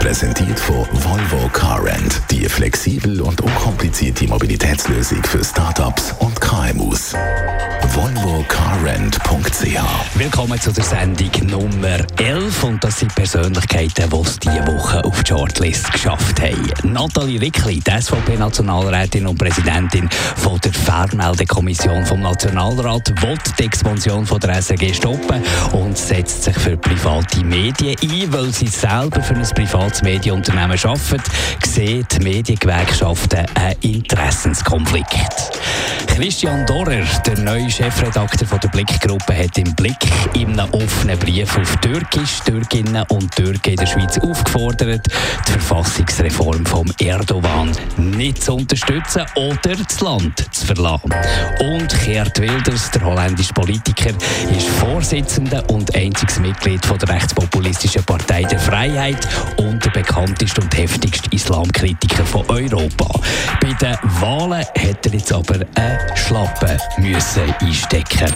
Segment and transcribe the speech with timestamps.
[0.00, 2.22] Präsentiert von Volvo Car Rent.
[2.30, 7.14] Die flexibel und unkomplizierte Mobilitätslösung für Startups und KMUs
[7.94, 9.78] volvocarrent.ch.
[10.18, 15.22] Willkommen zu der Sendung Nummer 11 und das sind Persönlichkeiten, die es diese Woche auf
[15.22, 16.92] die Shortlist geschafft haben.
[16.92, 24.40] Nathalie Rickli, die SVP-Nationalrätin und Präsidentin von der Fernmeldekommission vom Nationalrat, will die Expansion von
[24.40, 29.42] der SRG stoppen und setzt sich für private Medien ein, weil sie selber für ein
[29.42, 31.22] privates Medienunternehmen arbeiten,
[31.64, 35.52] sehen die Mediengewerkschaften einen Interessenskonflikt.
[36.14, 39.96] Christian Dorrer, der neue Chefredakteur von der Blickgruppe, hat im Blick
[40.34, 45.08] in einem offenen Brief auf Türkisch Türkinnen und Türken in der Schweiz aufgefordert,
[45.48, 51.12] die Verfassungsreform vom Erdogan nicht zu unterstützen oder das Land zu verlassen.
[51.58, 54.10] Und Geert Wilders, der holländische Politiker,
[54.56, 59.26] ist Vorsitzender und einziges Mitglied von der rechtspopulistischen Partei der Freiheit
[59.64, 63.20] und der bekannteste und heftigste Islamkritiker von Europa.
[63.60, 68.32] Bei den Wahlen hat er jetzt aber eine Schlappe müssen einstecken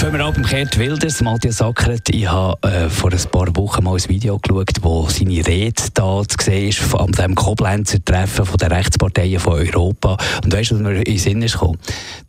[0.00, 2.08] Fangen wir ab mit Gerd Wilders, Matthias Ackert.
[2.08, 6.22] Ich habe äh, vor ein paar Wochen mal ein Video geschaut, wo seine Rede da
[6.26, 10.16] zu sehen ist, an dem Koblenzer Treffen von den Rechtsparteien von Europa.
[10.42, 11.58] Und weißt du, was mir in den Sinn ist?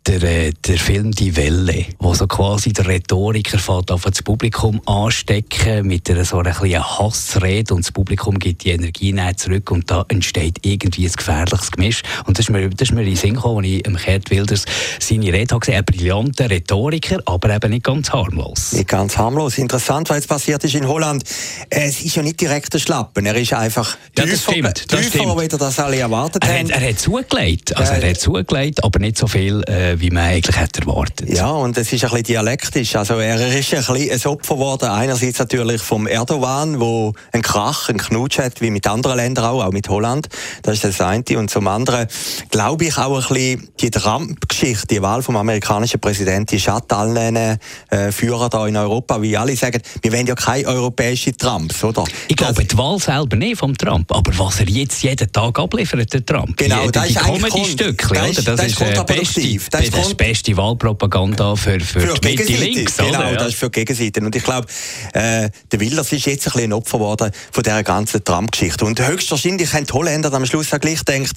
[0.06, 4.82] Der, äh, der Film Die Welle, wo so quasi der Rhetoriker fährt auf das Publikum
[4.84, 10.04] anstecken mit einer so einer Hassrede und das Publikum gibt die Energie zurück und da
[10.08, 12.02] entsteht irgendwie ein gefährliches Gemisch.
[12.26, 14.66] Und das ist mir, das ist mir in den Sinn gekommen, als ich Gerd Wilders
[14.98, 15.78] seine Rede habe gesehen.
[15.78, 18.72] Ein brillanter Rhetoriker, aber eben nicht ganz harmlos.
[18.72, 19.58] Nicht ganz harmlos.
[19.58, 21.24] Interessant, was jetzt passiert ist in Holland.
[21.70, 23.24] Es ist ja nicht direkt der Schlappen.
[23.26, 25.40] Er ist einfach ja, das tiefer, stimmt, das tiefer stimmt.
[25.40, 26.72] wie das alle erwartet er haben.
[26.72, 27.76] Hat, er hat zugelegt.
[27.76, 31.28] Also er hat zugelegt, aber nicht so viel, äh, wie man eigentlich hätte erwartet.
[31.30, 32.96] Ja, und es ist ein bisschen dialektisch.
[32.96, 34.88] Also er ist ein bisschen ein Opfer geworden.
[34.88, 39.64] Einerseits natürlich vom Erdogan, wo ein Krach, ein Knutsch hat, wie mit anderen Ländern auch,
[39.64, 40.28] auch mit Holland.
[40.62, 41.22] Das ist das eine.
[41.36, 42.08] Und zum anderen
[42.50, 47.51] glaube ich auch ein bisschen die Trump-Geschichte, die Wahl vom amerikanischen Präsidenten, die schadet allen
[47.90, 52.04] äh, Führer da in Europa, wie alle sagen, wir wollen ja keine europäischen Trumps, oder?
[52.28, 56.12] Ich glaube, die Wahl selber nicht vom Trump, aber was er jetzt jeden Tag abliefert,
[56.12, 56.56] der Trump.
[56.56, 60.10] Genau, die, das die ist Comedy-Stückchen, das, das, das ist, ist äh, beste, das ist
[60.10, 63.36] die beste Wahlpropaganda für, für, für die Mitte links, Genau, oder?
[63.36, 64.20] das ist für die Gegenseite.
[64.20, 64.66] Und ich glaube,
[65.12, 68.84] äh, der Wilders ist jetzt ein bisschen ein Opfer geworden von dieser ganzen Trump-Geschichte.
[68.84, 71.36] Und höchstwahrscheinlich haben die Holländer am Schluss auch gleich gedacht,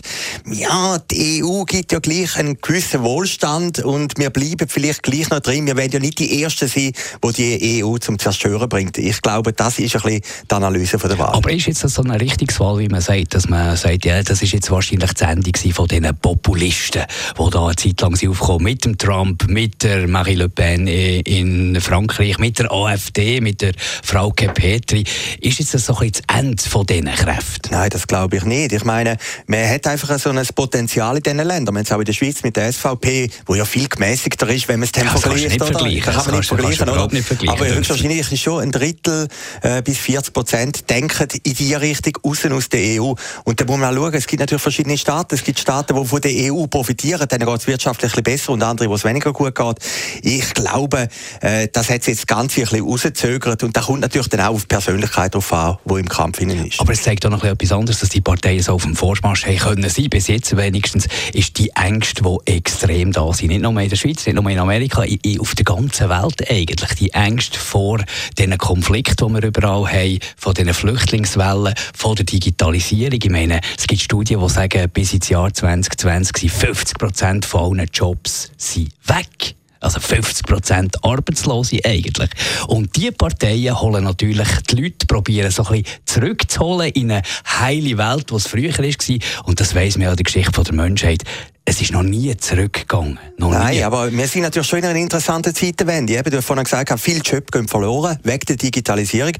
[0.51, 5.39] ja, die EU gibt ja gleich einen gewissen Wohlstand und wir bleiben vielleicht gleich noch
[5.39, 5.65] drin.
[5.65, 6.91] Wir werden ja nicht die Ersten sein,
[7.21, 8.97] wo die EU zum Zerstören bringt.
[8.97, 11.33] Ich glaube, das ist ein bisschen die Analyse von der Wahl.
[11.33, 14.41] Aber ist jetzt das so eine Richtungswahl, wie man sagt, dass man sagt, ja, das
[14.41, 17.03] ist jetzt wahrscheinlich die Sendung von diesen Populisten,
[17.39, 21.79] die da eine Zeit lang aufkommen, mit dem Trump, mit der Marie Le Pen in
[21.81, 23.73] Frankreich, mit der AfD, mit der
[24.03, 25.03] Frau Petri.
[25.39, 27.71] Ist jetzt das so ein bisschen das Ende von diesen Kräften?
[27.71, 28.71] Nein, das glaube ich nicht.
[28.73, 29.17] Ich meine,
[29.47, 31.73] man hat einfach so ein Potenzial in diesen Ländern.
[31.73, 34.67] Man hat es auch in der Schweiz mit der SVP, wo ja viel gemäßigter ist,
[34.67, 35.61] wenn man es dann ja, vergleicht.
[35.85, 37.07] Das kann man nicht vergleichen, oder?
[37.11, 37.61] nicht vergleichen.
[37.61, 39.27] Aber höchstwahrscheinlich ist schon ein Drittel
[39.61, 43.13] äh, bis 40 Prozent denken in diese Richtung außen aus der EU.
[43.43, 45.35] Und da muss man auch schauen, es gibt natürlich verschiedene Staaten.
[45.35, 48.53] Es gibt Staaten, die von der EU profitieren, denen geht es wirtschaftlich ein bisschen besser
[48.53, 49.77] und andere, wo es weniger gut geht.
[50.21, 51.07] Ich glaube,
[51.41, 54.61] äh, das hat jetzt ganz ein bisschen rausgezögert und da kommt natürlich dann auch auf
[54.61, 56.79] die Persönlichkeit drauf an, die im Kampf ist.
[56.79, 59.57] Aber es zeigt auch noch etwas anderes, dass die Parteien so auf dem Vormarsch haben
[59.57, 60.09] können sein.
[60.09, 63.49] Bis jetzt wenigstens ist die Ängste, die extrem da sind.
[63.49, 65.03] Nicht nur in der Schweiz, nicht nur in Amerika,
[65.39, 65.74] auf der ganzen
[66.09, 66.95] Welt eigentlich.
[66.99, 68.03] Die Ängste vor
[68.37, 73.19] den Konflikten, die wir überall haben, von den Flüchtlingswellen, von der Digitalisierung.
[73.21, 77.79] Ich meine, es gibt Studien, die sagen, bis ins Jahr 2020 sind 50 Prozent von
[77.79, 79.55] allen Jobs sind weg.
[79.79, 82.29] Also 50 Prozent Arbeitslose eigentlich.
[82.67, 87.21] Und diese Parteien holen natürlich die Leute, probieren so ein bisschen zurückzuholen in eine
[87.59, 89.45] heile Welt, die es früher war.
[89.45, 91.23] Und das weiss man ja in der Geschichte der Menschheit
[91.67, 93.19] es ist noch nie zurückgegangen.
[93.37, 93.83] Noch Nein, nie.
[93.83, 96.13] aber wir sind natürlich schon in einer interessanten Zeitenwende.
[96.13, 99.31] Eben, du hast vorhin gesagt, viele Jobs gehen verloren, wegen der Digitalisierung.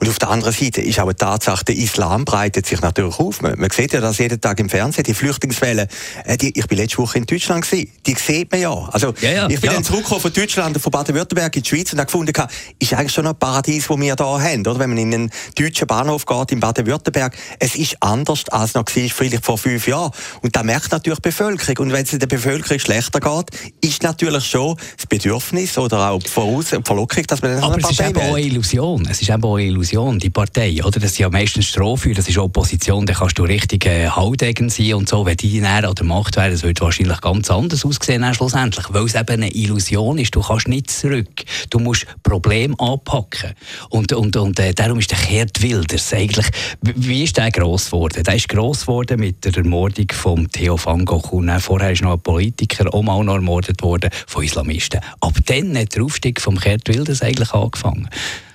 [0.00, 3.42] Und auf der anderen Seite ist auch eine Tatsache, der Islam breitet sich natürlich auf.
[3.42, 5.86] Man, man sieht ja das jeden Tag im Fernsehen, die Flüchtlingswelle.
[6.24, 7.92] Äh, die, ich bin letzte Woche in Deutschland gewesen.
[8.04, 8.74] Die sieht man ja.
[8.90, 9.74] Also, ja, ja, ich bin ja.
[9.74, 12.32] dann zurückgekommen von Deutschland, von Baden-Württemberg in die Schweiz und habe gefunden,
[12.80, 14.78] ist eigentlich schon ein Paradies, das wir hier haben, oder?
[14.80, 19.08] Wenn man in einen deutschen Bahnhof geht, in Baden-Württemberg, es ist anders als noch war,
[19.08, 20.10] vielleicht vor fünf Jahren.
[20.42, 21.67] Und da merkt natürlich die Bevölkerung.
[21.68, 21.88] Bevölkerung.
[21.88, 26.28] Und wenn es der Bevölkerung schlechter geht, ist natürlich schon das Bedürfnis oder auch die
[26.28, 29.06] Voraus Verlockung, dass man dann Aber es ist eben auch eine Illusion.
[29.10, 31.00] Es ist eben auch eine Illusion, die Partei, oder?
[31.00, 34.94] Das sind ja meistens Strohfeuer, das ist Opposition, da kannst du richtig äh, Haudegen sein
[34.94, 35.24] und so.
[35.26, 39.04] Wenn die näher an der Macht wären, das würde wahrscheinlich ganz anders aussehen schlussendlich, weil
[39.04, 40.34] es eben eine Illusion ist.
[40.34, 41.44] Du kannst nicht zurück.
[41.70, 43.54] Du musst Problem anpacken.
[43.90, 46.46] Und, und, und äh, darum ist der Gerd Wilders eigentlich,
[46.82, 48.22] wie ist der gross geworden?
[48.22, 51.36] Der ist gross geworden mit der Ermordung von Theo van Gogh.
[51.36, 55.00] Und vorher ist noch ein Politiker auch mal noch ermordet worden von Islamisten.
[55.20, 58.08] Ab dann hat der Aufstieg von Gerd Wilders eigentlich angefangen.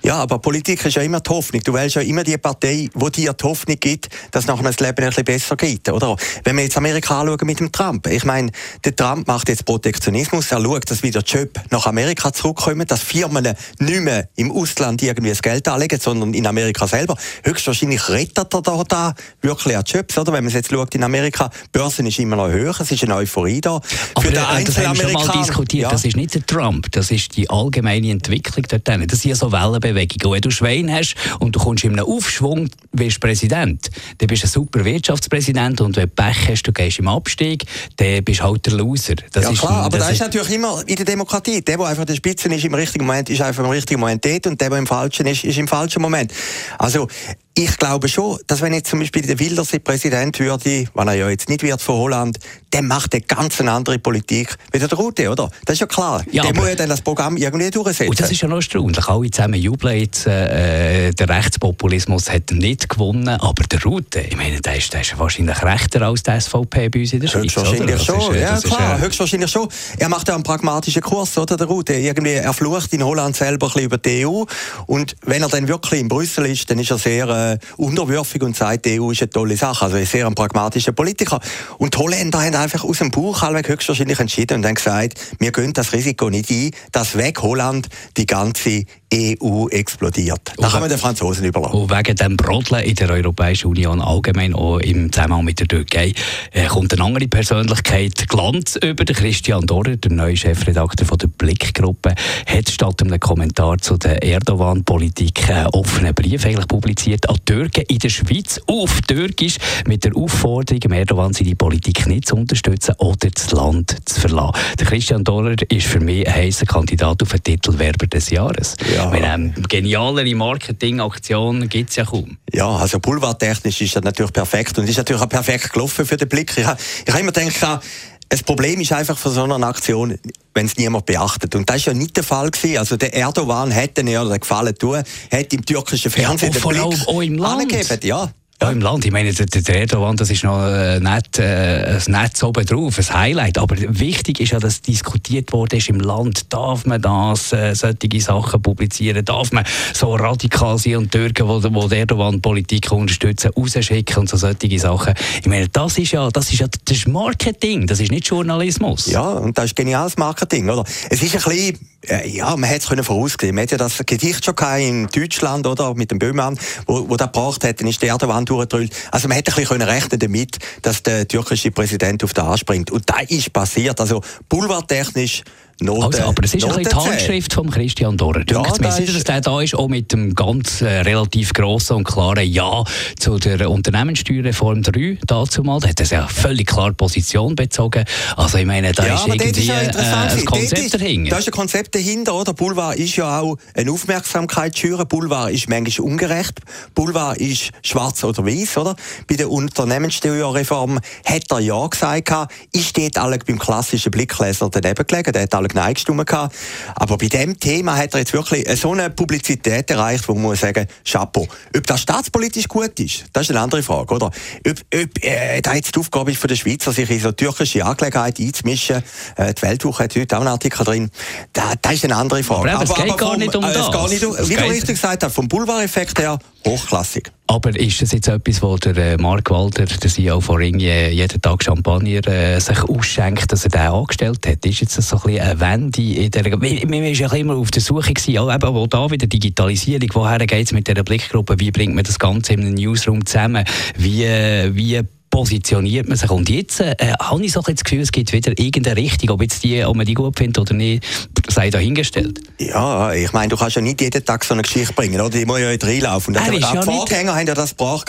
[0.04, 1.62] Ja, aber Politik ist ja immer die Hoffnung.
[1.62, 5.02] Du wählst ja immer die Partei, die dir die Hoffnung gibt, dass nachher das Leben
[5.02, 6.14] ein bisschen besser geht, oder?
[6.44, 8.06] Wenn wir jetzt Amerika anschauen mit dem Trump.
[8.08, 8.50] Ich meine,
[8.84, 10.52] der Trump macht jetzt Protektionismus.
[10.52, 15.30] Er schaut, dass wieder Job nach Amerika zurückkommen, dass Firmen nicht mehr im Ausland irgendwie
[15.30, 17.16] das Geld anlegen, sondern in Amerika selber.
[17.42, 20.34] Höchstwahrscheinlich rettet er da, da wirklich auch Jobs, oder?
[20.34, 23.16] Wenn man jetzt schaut in Amerika, die Börsen ist immer noch höher, es ist eine
[23.16, 23.76] Euphorie da.
[23.76, 25.82] Aber Für den äh, das haben wir schon mal diskutiert.
[25.84, 25.88] Ja.
[25.88, 28.86] Das ist nicht der Trump, das ist die allgemeine Entwicklung dort.
[29.10, 30.30] Das sind so Wellenbewegungen Bewegung.
[30.30, 34.42] Und wenn du Schwein hast und du kommst in einem Aufschwung, wirst Präsident, dann bist
[34.42, 37.64] du ein super Wirtschaftspräsident und wenn du Pech hast, du gehst im Abstieg,
[37.96, 39.14] dann bist du halt der Loser.
[39.32, 41.62] Das ja ist, klar, aber das, ist natürlich immer in der Demokratie.
[41.62, 44.46] Der, der einfach der Spitze ist im richtigen Moment, ist einfach im richtigen Moment dort
[44.46, 46.32] und der, der im Falschen ist, ist im falschen Moment.
[46.78, 47.08] Also
[47.56, 51.28] ich glaube schon, dass wenn jetzt zum Beispiel der Wilders Präsident würde, wenn er ja
[51.28, 52.38] jetzt nicht wird von Holland,
[52.72, 55.48] der macht eine ganz andere Politik wie der Rute, oder?
[55.64, 56.24] Das ist ja klar.
[56.32, 58.08] Ja, der muss ja dann das Programm irgendwie durchsetzen.
[58.08, 59.06] Und das ist ja noch erstaunlich.
[59.06, 64.60] Alle zusammen jubeln jetzt, äh, der Rechtspopulismus hat nicht gewonnen, aber der Rute, ich meine,
[64.60, 67.44] der ist, der ist wahrscheinlich rechter als der SVP bei uns in der Schweiz.
[67.44, 69.68] Höchstwahrscheinlich schon, ist, ja klar, ist, äh, höchstwahrscheinlich schon.
[69.98, 71.94] Er macht ja einen pragmatischen Kurs, oder, der Rute.
[71.94, 74.42] Irgendwie, er flucht in Holland selber ein bisschen über die EU
[74.86, 78.42] und wenn er dann wirklich in Brüssel ist, dann ist er sehr äh, äh, unterwürfig
[78.42, 79.84] und sagt, die EU ist eine tolle Sache.
[79.84, 81.40] Also ein sehr ein pragmatischer Politiker.
[81.78, 85.72] Und die Holländer haben einfach aus dem Buch höchstwahrscheinlich entschieden und haben gesagt, wir gehen
[85.72, 90.52] das Risiko nicht ein, dass weg Holland die ganze EU explodiert.
[90.56, 91.76] Da kann man den Franzosen überlassen.
[91.76, 96.12] Und wegen dem Brodeln in der Europäischen Union allgemein, auch im Zusammenhang mit der Türkei,
[96.52, 99.04] äh, kommt eine andere Persönlichkeit Glanz über.
[99.04, 102.14] Den Christian Dorrer, der neue Chefredakteur von der Blickgruppe,
[102.46, 107.98] hat statt einem Kommentar zu der Erdogan-Politik einen offenen Brief eigentlich publiziert an Türken in
[107.98, 113.50] der Schweiz auf Türkisch mit der Aufforderung, Erdogan seine Politik nicht zu unterstützen oder das
[113.52, 114.60] Land zu verlassen.
[114.78, 118.76] Der Christian Dorrer ist für mich ein heißer Kandidat auf den Titel Werber des Jahres.
[118.94, 119.04] Ja.
[119.04, 119.10] Ja.
[119.10, 122.36] Meine, ähm, genialere Marketingaktion gibt es ja kaum.
[122.52, 126.28] Ja, also boulevardtechnisch ist das natürlich perfekt und ist natürlich auch perfekt gelaufen für den
[126.28, 126.52] Blick.
[126.56, 127.82] Ich, ich habe immer gedacht,
[128.28, 130.18] das Problem ist einfach von so einer Aktion,
[130.54, 131.54] wenn es niemand beachtet.
[131.54, 132.78] Und das ist ja nicht der Fall gewesen.
[132.78, 137.08] Also der Erdogan hätte ja den Gefallen tun, hätte im türkischen Fernsehen ja, den Blick
[137.08, 137.62] auch im Land.
[137.62, 138.00] angegeben.
[138.02, 138.30] Ja.
[138.62, 139.04] Ja, im Land.
[139.04, 142.98] Ich meine, der, der Erdogan, das ist noch äh, nicht, äh, ein Netz oben drauf,
[142.98, 143.58] ein Highlight.
[143.58, 146.52] Aber wichtig ist ja, dass diskutiert wurde im Land.
[146.52, 149.24] Darf man das, äh, solche Sachen publizieren?
[149.24, 154.36] Darf man so radikal sein und Türken, die, die die Erdogan-Politik unterstützen, rausschicken und so
[154.36, 155.14] solche Sachen?
[155.40, 159.06] Ich meine, das ist ja, das ist ja das ist Marketing, das ist nicht Journalismus.
[159.06, 160.84] Ja, und das ist geniales Marketing, oder?
[161.10, 163.54] Es ist ein bisschen, äh, ja, man hätte es voraussehen.
[163.54, 165.94] Man hat ja das Gedicht schon in Deutschland, oder?
[165.94, 168.92] Mit dem Böhmann, wo, wo der gebracht hat, dann ist der Erdogan durchgedrüllt.
[169.10, 172.90] Also man hätte ein bisschen rechnen damit, dass der türkische Präsident auf den anspringt.
[172.90, 174.00] Und das ist passiert.
[174.00, 175.42] Also boulevardtechnisch
[175.80, 178.44] Noten, also, aber es ist Noten ein die Handschrift von Christian Dorrer.
[178.48, 182.04] Ja, mir sicher, dass der da ist, auch mit dem ganz äh, relativ grossen und
[182.04, 182.84] klaren Ja
[183.18, 185.80] zu der Unternehmenssteuerreform 3 dazu mal.
[185.80, 188.04] Da hat er ja völlig klar Position bezogen.
[188.36, 191.30] Also ich meine, da ja, ist irgendwie ist ja äh, ein Konzept dahinter.
[191.30, 192.54] Da ist ein Konzept dahinter, oder?
[192.54, 195.06] Boulevard ist ja auch eine Aufmerksamkeit schüren.
[195.08, 196.60] Boulevard ist manchmal ungerecht.
[196.94, 198.94] Boulevard ist schwarz oder weiß, oder?
[199.26, 202.32] Bei der Unternehmenssteuerreform hat er Ja gesagt,
[202.72, 205.32] ist dort alle beim klassischen Blickleser daneben gelegen.
[205.32, 206.54] Der hat alle Neigestimmen gehabt.
[206.94, 210.60] Aber bei dem Thema hat er jetzt wirklich so eine Publizität erreicht, wo man muss
[210.60, 211.46] sagen, Chapeau.
[211.76, 214.26] Ob das staatspolitisch gut ist, das ist eine andere Frage, oder?
[214.26, 217.84] Ob, ob äh, da jetzt die Aufgabe ist für den Schweizer, sich in so türkische
[217.84, 219.02] Angelegenheiten einzumischen,
[219.36, 221.10] äh, die Weltwoche hat heute auch einen Artikel drin,
[221.52, 222.72] da, das ist eine andere Frage.
[222.72, 223.90] Aber, aber es geht aber vom, gar nicht um äh, das.
[223.90, 227.30] Gar nicht um, wie du richtig gesagt hast, vom Boulevard-Effekt her, hochklassig.
[227.46, 231.42] Aber ist das jetzt etwas, wo der äh, Mark Walter, der CEO von Ring, jeden
[231.42, 234.64] Tag Champagner äh, sich ausschenkt, dass er den angestellt hat?
[234.64, 236.44] Ist jetzt das so ein bisschen eine Wende in der...
[236.44, 240.38] Wir, wir ja immer auf der Suche gewesen, ja, eben, wo da wieder Digitalisierung, woher
[240.38, 243.64] geht es mit dieser Blickgruppe, wie bringt man das Ganze in einem Newsroom zusammen,
[243.96, 245.02] wie, äh, wie
[245.34, 246.30] positioniert man sich.
[246.30, 249.30] Und jetzt äh, habe ich so das Gefühl, es gibt wieder irgendeine Richtung.
[249.30, 251.04] Ob, jetzt die, ob man die gut findet oder nicht,
[251.48, 252.38] sei dahingestellt.
[252.60, 255.30] Ja, ich meine, du kannst ja nicht jeden Tag so eine Geschichte bringen, oder?
[255.30, 256.36] Die muss ja nicht reinlaufen.
[256.36, 258.08] Und die ja Vorgänger haben ja das gebracht.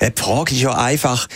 [0.00, 1.28] Äh, die Frage ist ja einfach,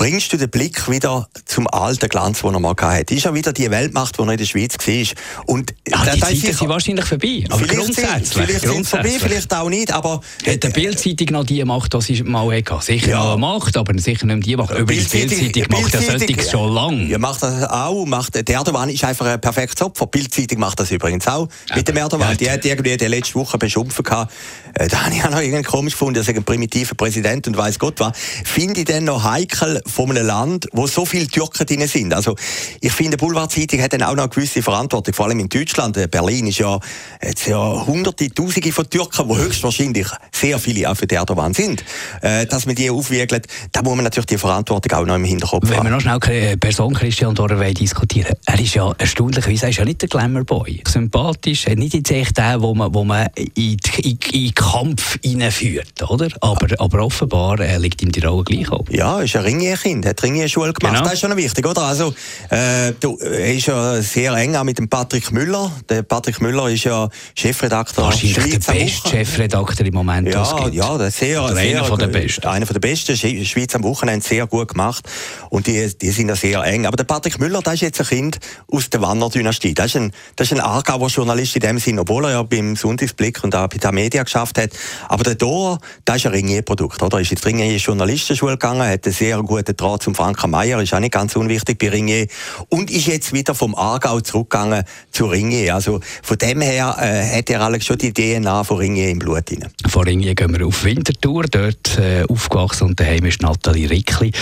[0.00, 3.14] bringst du den Blick wieder zum alten Glanz, den er mal hatte.
[3.14, 5.44] Ist ja wieder die Weltmacht, die er in der Schweiz war.
[5.44, 7.44] Und Ach, da, die Zeiten sind wahrscheinlich vorbei.
[7.50, 8.28] Aber vielleicht grundsätzlich.
[8.28, 8.88] Sind, vielleicht grundsätzlich.
[8.88, 10.22] vorbei, vielleicht auch nicht, aber...
[10.46, 12.78] Hat die Bildzeitung noch die Macht, die sie mal hatte?
[12.80, 13.24] Sicher ja.
[13.24, 14.74] noch Macht, aber sicher nicht die Macht.
[14.74, 17.04] Die Bildzeitung macht das solche schon lange.
[17.04, 18.06] Ja, macht das auch.
[18.06, 20.06] Macht, der Erdogan ist einfach ein perfektes Opfer.
[20.06, 22.38] Bildzeitung macht das übrigens auch mit dem Erdogan.
[22.38, 24.00] Die hat irgendwie die letzte Woche beschimpft.
[24.00, 27.56] Äh, da habe ich auch noch irgendwie komisch gefunden, dass er ein primitiver Präsident und
[27.58, 28.12] weiß Gott was.
[28.16, 32.14] Finde ich denn noch heikel von einem Land, wo so viele Türken drin sind?
[32.14, 32.36] Also,
[32.80, 35.96] ich finde, die Boulevardzeitung hat dann auch noch eine gewisse Verantwortung, vor allem in Deutschland.
[35.96, 36.78] Äh, Berlin ist ja,
[37.22, 41.84] jetzt ja hunderte, tausende von Türken, die höchstwahrscheinlich sehr viele auch für den Erdogan sind.
[42.22, 45.68] Äh, dass man die aufwiegelt, da muss man natürlich die Verantwortung auch noch im Hinterkopf
[45.68, 45.84] Wenn haben.
[45.86, 49.84] Wenn wir noch schnell Person Christian Dorer diskutieren er ist ja erstaunlicherweise er ist ja
[49.84, 50.82] nicht der Glamour-Boy.
[50.86, 56.28] Sympathisch, nicht jetzt echt der, wo man, wo man in, in, in Kampf hineinführt, oder?
[56.40, 58.90] Aber, aber offenbar äh, liegt ihm die Rolle gleich auf.
[58.90, 59.44] Ja, ist ein
[59.84, 60.94] Ringier-Kind, hat Ringier-Schule gemacht.
[60.94, 61.04] Genau.
[61.04, 61.82] Das ist schon wichtig, oder?
[61.82, 62.14] Also,
[62.50, 65.70] äh, du, er ist ja sehr eng auch mit dem Patrick Müller.
[65.88, 71.10] Der Patrick Müller ist ja Chefredakteur Wahrscheinlich der beste Chefredakteur im Moment, ja, Ja, der
[71.10, 72.46] sehr, Oder sehr, einer von der Besten.
[72.46, 73.16] Einer von der Besten.
[73.16, 75.04] Schweiz am Wochenende sehr gut gemacht.
[75.50, 76.86] Und die, die sind ja sehr eng.
[76.86, 78.38] Aber der Patrick Müller, der ist jetzt ein Kind
[78.70, 79.74] aus der Wanner-Dynastie.
[79.74, 82.76] Das ist ein, das ist ein Aargauer Journalist in dem Sinne, obwohl er ja beim
[82.76, 84.70] Sonntagsblick und auch bei der Media geschafft hat.
[85.08, 87.18] Aber der Dor, das ist ein Ringier-Produkt, oder?
[87.18, 90.94] Er ist in die Ringier-Journalistenschule gegangen, hat einen sehr guten Draht zum Frank Meyer, ist
[90.94, 92.26] auch nicht ganz unwichtig bei Ringier.
[92.68, 95.74] Und ist jetzt wieder vom Aargau zurückgegangen zu Ringier.
[95.74, 99.48] Also von dem her äh, hat er eigentlich schon die DNA von Ringier im Blut
[99.50, 99.66] drin.
[99.86, 104.32] Von Ringier gehen wir auf Winterthur, dort äh, aufgewachsen und daheim ist Nathalie Rickli.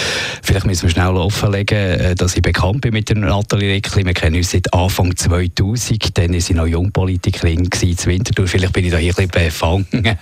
[0.42, 4.04] Vielleicht müssen wir schnell offenlegen, äh, dass ich bekannt bin mit der Nathalie Rickli.
[4.04, 8.46] Wir kennen uns seit Anfang 2000, dann war sie noch Jungpolitikerin zu Winterthur.
[8.46, 9.86] Vielleicht bin ich da hier ein bisschen befangen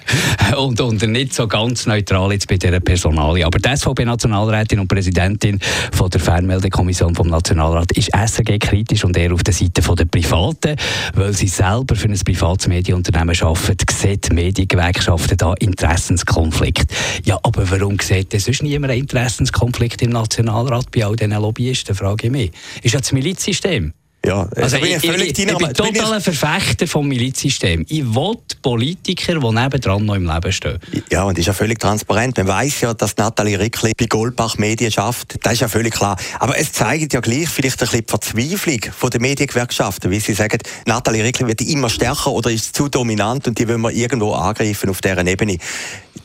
[0.59, 3.45] und, und nicht so ganz neutral jetzt bei dieser Personalie.
[3.45, 5.59] Aber die SVP-Nationalrätin und Präsidentin
[5.93, 10.77] von der Fernmeldekommission vom Nationalrat ist SRG kritisch und eher auf der Seite der Privaten,
[11.15, 16.93] weil sie selber für ein privates Medienunternehmen arbeitet, sieht Mediengewerkschaften da Interessenskonflikt.
[17.25, 21.95] Ja, aber warum sieht denn sonst niemand einen Interessenskonflikt im Nationalrat bei all diesen Lobbyisten,
[21.95, 22.53] frage ich mich.
[22.83, 23.93] Ist ja das Milizsystem.
[24.27, 27.87] Ja, also bin ich, ich, ich, ich bin totaler Verfechter vom Milizsystem.
[27.89, 30.81] Ich will Politiker, die nebendran noch im Leben stehen.
[31.13, 32.37] Ja, und das ist ja völlig transparent.
[32.37, 35.37] Man weiß ja, dass Nathalie Rickli bei Goldbach Medien schafft.
[35.43, 36.17] Das ist ja völlig klar.
[36.41, 40.35] Aber es zeigt ja gleich vielleicht ein bisschen die Verzweiflung von der Mediengewerkschaften, wie sie
[40.35, 44.33] sagen, Nathalie Rickli wird immer stärker oder ist zu dominant und die wollen wir irgendwo
[44.33, 45.59] angreifen auf deren Ebene.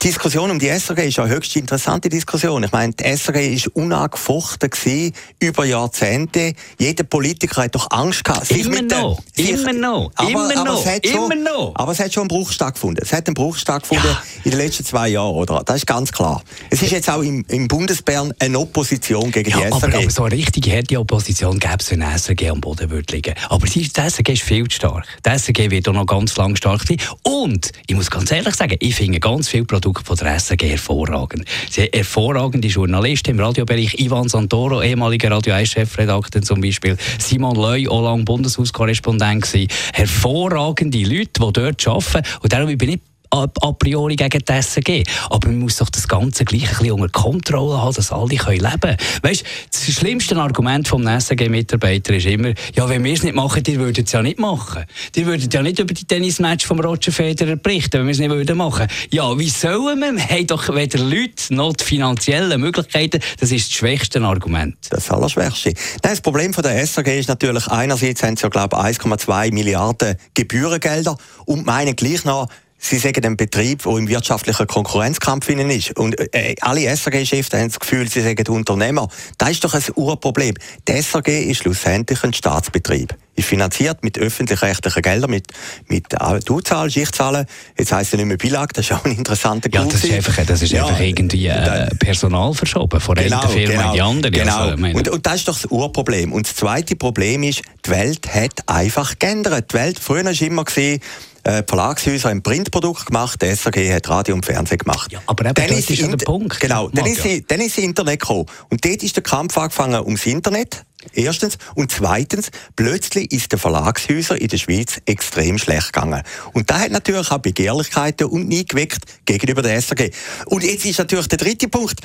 [0.01, 2.63] Die Diskussion um die SRG ist eine höchst interessante Diskussion.
[2.63, 6.55] Ich meine, die SRG ist unangefochten gewesen, über Jahrzehnte.
[6.79, 8.47] Jeder Politiker hat doch Angst gehabt.
[8.47, 11.71] Sich immer mit noch, sich, immer noch, aber, immer aber noch, immer schon, noch.
[11.75, 13.03] Aber es hat schon einen Bruch stattgefunden.
[13.03, 14.23] Es hat einen Bruch stattgefunden ja.
[14.43, 15.61] in den letzten zwei Jahren, oder?
[15.65, 16.43] Das ist ganz klar.
[16.69, 19.83] Es ist jetzt auch im, im Bundesbären eine Opposition gegen ja, die SRG.
[19.83, 23.35] Aber, aber so eine richtige harte Opposition gäbe es, wenn SRG am Boden würde liegen.
[23.49, 25.05] Aber die SRG ist viel zu stark.
[25.25, 26.97] Die SRG wird auch noch ganz lang stark sein.
[27.23, 31.45] Und, ich muss ganz ehrlich sagen, ich finde ganz viele Produkte von der SRG hervorragend.
[31.69, 33.99] Sie haben hervorragende Journalisten im Radiobereich.
[33.99, 36.97] Ivan Santoro, ehemaliger Radio 1-Chefredakteur zum Beispiel.
[37.19, 39.67] Simon Leu, auch lange Bundeshauskorrespondent gewesen.
[39.93, 42.27] Hervorragende Leute, die dort arbeiten.
[42.41, 42.99] Und darum bin ich
[43.31, 45.03] a, priori gegen die SRG.
[45.29, 48.39] Aber man muss doch das Ganze gleich ein bisschen unter Kontrolle haben, dass alle leben
[48.39, 48.97] können.
[49.21, 53.79] Weißt, das schlimmste Argument vom SRG-Mitarbeiter ist immer, ja, wenn wir es nicht machen, die
[53.79, 54.85] würden es ja nicht machen.
[55.15, 58.29] Die würden ja nicht über die Tennismatch vom Roger Federer berichten, wenn wir es nicht
[58.29, 58.87] würden machen.
[59.09, 60.11] Ja, wie sollen wir?
[60.13, 63.19] Wir haben doch weder Leute noch die finanziellen Möglichkeiten.
[63.39, 64.75] Das ist das schwächste Argument.
[64.89, 65.73] Das Allerschwächste.
[66.01, 70.15] Das Problem von der SRG ist natürlich, einerseits haben sie ja, glaube ich, 1,2 Milliarden
[70.33, 72.47] Gebührengelder und meinen gleich noch,
[72.83, 75.97] Sie sagen einen Betrieb, der im wirtschaftlichen Konkurrenzkampf ist.
[75.97, 79.07] Und äh, alle SRG-Chefs haben das Gefühl, sie sagen Unternehmer.
[79.37, 80.55] Das ist doch ein Urproblem.
[80.87, 83.15] Die SRG ist schlussendlich ein Staatsbetrieb.
[83.35, 85.45] Ist finanziert mit öffentlich-rechtlichen Geldern, mit,
[85.87, 87.45] mit äh, du zahlst, ich zahle.
[87.77, 90.43] Jetzt heisst es nicht mehr Bilag, das ist auch ein interessanter Ja, das ist einfach,
[90.43, 94.01] das ist ja, einfach irgendwie äh, Personal verschoben von genau, einer Firma genau, in die
[94.01, 94.31] andere.
[94.31, 94.57] Genau.
[94.57, 96.33] Also, und, und das ist doch das Urproblem.
[96.33, 99.71] Und das zweite Problem ist, die Welt hat einfach geändert.
[99.71, 100.99] Die Welt, früher war immer gesehen,
[101.43, 105.11] äh, Verlagshäuser haben Printprodukt gemacht, die SRG hat Radio und Fernsehen gemacht.
[105.11, 106.59] Ja, aber eben, dann ist, ist der Punkt.
[106.59, 108.45] Genau, dann ist, dann ist das Internet gekommen.
[108.69, 110.83] Und dort ist der Kampf angefangen ums Internet.
[111.13, 111.57] Erstens.
[111.75, 116.21] Und zweitens, plötzlich ist der Verlagshäuser in der Schweiz extrem schlecht gegangen.
[116.53, 120.11] Und da hat natürlich auch Begehrlichkeiten und nie geweckt gegenüber der SRG.
[120.45, 122.01] Und jetzt ist natürlich der dritte Punkt.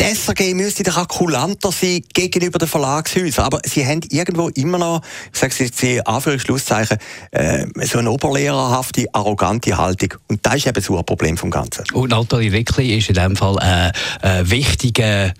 [0.00, 3.44] Die SRG müsste doch auch kulanter sein gegenüber den Verlagshäusern.
[3.44, 6.98] Aber sie haben irgendwo immer noch, ich sage es jetzt in Anführungszeichen,
[7.30, 10.14] äh, so eine oberlehrerhafte, arrogante Haltung.
[10.28, 11.84] Und das ist eben so ein Problem vom Ganzen.
[11.92, 15.32] Und Nathalie Rickli ist in dem Fall ein, ein wichtiger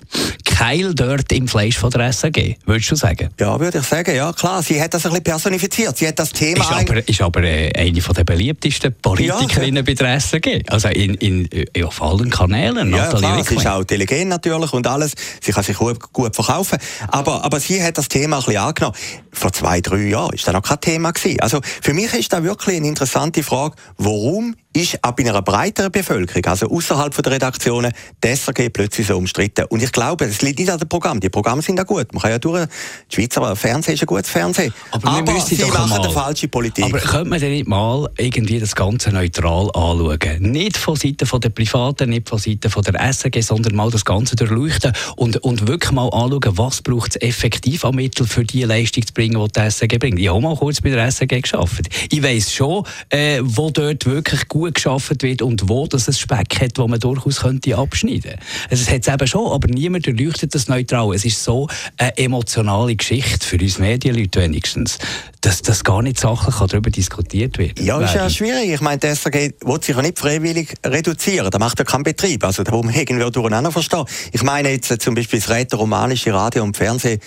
[0.44, 3.30] Keil dort im Fleisch von der SAG, würdest du sagen?
[3.40, 4.62] Ja, würde ich sagen, ja klar.
[4.62, 5.96] Sie hat das ein bisschen personifiziert.
[5.98, 6.60] Sie hat das Thema...
[6.60, 10.62] Ist aber, ist aber äh, eine von der beliebtesten Politikerinnen ja, bei der SAG.
[10.68, 11.48] Also in, in,
[11.84, 12.90] auf allen Kanälen.
[12.90, 15.14] Ja, Nathalie klar, sie ist auch Delegent natürlich und alles.
[15.40, 16.78] Sie kann sich gut, gut verkaufen.
[17.08, 18.96] Aber, aber sie hat das Thema ein bisschen angenommen.
[19.34, 21.40] Vor zwei, drei Jahren war das noch kein Thema gewesen.
[21.40, 25.92] Also für mich ist da wirklich eine interessante Frage, warum ist auch bei einer breiteren
[25.92, 29.66] Bevölkerung, also außerhalb der Redaktionen, die SRG plötzlich so umstritten.
[29.68, 31.20] Und ich glaube, es liegt nicht an dem Programm.
[31.20, 32.12] Die Programme sind ja gut.
[32.12, 32.66] Man kann ja durch,
[33.10, 34.74] die Schweizer Fernsehen ist ein gutes Fernsehen.
[34.90, 36.84] Aber, aber sie machen eine falsche Politik.
[36.84, 40.18] Aber könnte man denn nicht mal irgendwie das Ganze neutral anschauen?
[40.40, 44.92] Nicht von Seiten der Privaten, nicht von Seiten der SRG, sondern mal das Ganze durchleuchten
[45.16, 49.14] und, und wirklich mal anschauen, was braucht es effektiv an Mitteln für die Leistung zu
[49.14, 50.18] bringen, die die SRG bringt.
[50.18, 51.88] Ich habe mal kurz bei der SRG geschafft.
[52.10, 56.60] Ich weiss schon, äh, wo dort wirklich gut geschaffen wird und wo das ein Speck
[56.60, 58.38] hat, wo man durchaus könnte abschneiden könnte.
[58.70, 61.14] Also es hat es eben schon, aber niemand erleuchtet das neutral.
[61.14, 64.98] Es ist so eine emotionale Geschichte, für uns Medienleute wenigstens,
[65.40, 67.78] dass das gar nicht sachlich darüber diskutiert wird.
[67.80, 68.70] Ja, ist ja schwierig.
[68.70, 71.50] Ich meine, der SRG will sich ja nicht freiwillig reduzieren.
[71.50, 72.44] Das macht ja kein Betrieb.
[72.44, 74.04] Also da muss man irgendwie durcheinander verstehen.
[74.32, 77.20] Ich meine jetzt zum Beispiel das rätoromanische Radio und Fernsehen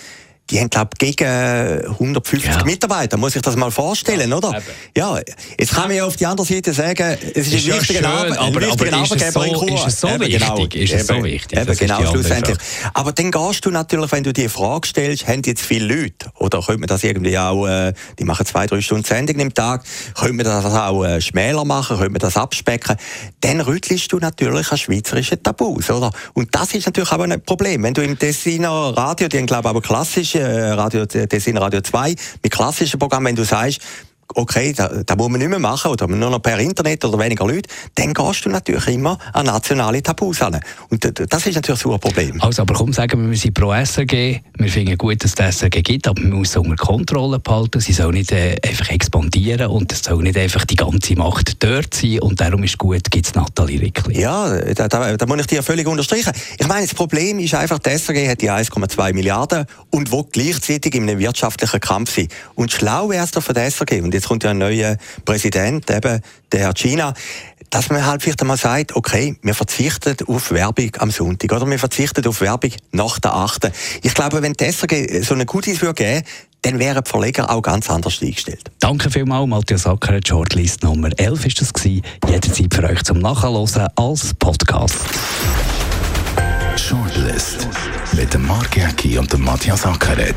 [0.50, 2.64] die haben, glaube gegen 150 ja.
[2.64, 4.48] Mitarbeiter, muss ich das mal vorstellen, oder?
[4.48, 4.62] Eben.
[4.96, 5.20] Ja,
[5.58, 8.20] jetzt kann man ja auf die andere Seite sagen, es ist, ist ein wichtiger, ja
[8.20, 9.74] schön, aber, ein wichtiger aber Arbeitgeber so, in Chur.
[9.74, 10.40] Ist es so eben, wichtig?
[10.40, 11.58] Genau, ist es so wichtig?
[11.58, 12.58] Eben, genau, schlussendlich.
[12.94, 16.62] Aber dann gehst du natürlich, wenn du die Frage stellst, haben jetzt viele Leute, oder
[16.62, 20.34] könnte man das irgendwie auch, äh, die machen zwei, drei Stunden Sendung im Tag, könnte
[20.34, 22.96] man das auch äh, schmäler machen, könnte man das abspecken,
[23.42, 26.10] dann rüttelst du natürlich an schweizerische Tabus, oder?
[26.32, 27.82] Und das ist natürlich aber ein Problem.
[27.82, 31.80] Wenn du im Tessiner Radio, die haben, glaube ich, aber klassisch äh, Radio, Tessin Radio
[31.80, 33.80] 2, mit klassischen Programmen, wenn du sagst,
[34.34, 37.46] okay, da, da muss man nicht mehr machen oder nur noch per Internet oder weniger
[37.46, 40.60] Leute, dann gehst du natürlich immer an nationale Tabus an.
[40.90, 42.40] Und das ist natürlich so ein Problem.
[42.42, 45.82] Also, aber komm, sagen wir, wir sind pro SRG, wir finden gut, dass es SRG
[45.82, 49.92] gibt, aber man muss es unter Kontrolle behalten, sie soll nicht äh, einfach expandieren und
[49.92, 53.34] es soll nicht einfach die ganze Macht dort sein und darum ist gut, gibt es
[53.34, 54.20] Nathalie Rickli.
[54.20, 56.32] Ja, da, da, da muss ich dir völlig unterstreichen.
[56.58, 60.94] Ich meine, das Problem ist einfach, die SRG hat die 1,2 Milliarden und will gleichzeitig
[60.94, 62.28] in einem wirtschaftlichen Kampf sein.
[62.54, 65.90] Und schlau wäre es doch für die SRG, und jetzt kommt ja ein neuer Präsident,
[65.90, 66.20] eben
[66.52, 67.14] der Herr China,
[67.70, 71.78] dass man halt vielleicht einmal sagt, okay, wir verzichten auf Werbung am Sonntag oder wir
[71.78, 73.70] verzichten auf Werbung nach der 8.
[74.02, 76.22] Ich glaube, wenn die SRG so eine würde geben,
[76.62, 78.70] dann wären die Verleger auch ganz anders eingestellt.
[78.80, 80.18] Danke vielmals, Matthias Acker.
[80.26, 82.02] Shortlist Nummer 11 ist das gewesen.
[82.26, 84.98] Jederzeit für euch zum Nachhören als Podcast.
[86.76, 87.68] Shortlist
[88.12, 90.36] mit dem Mark Jäcki und dem Matthias Ackeret